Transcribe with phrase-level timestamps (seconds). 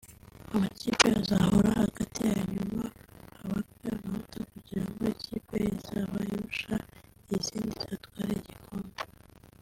[0.53, 2.85] amakipe azahura hagati yayo nyuma
[3.37, 6.75] habarwe amanota kugira ngo ikipe izaba irusha
[7.35, 8.99] izindi izatware igikombe